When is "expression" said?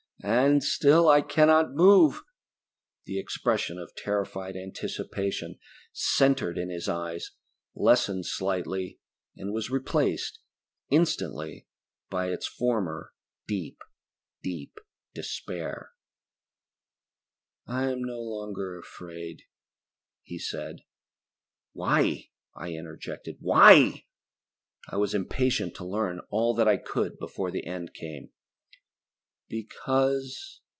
3.17-3.79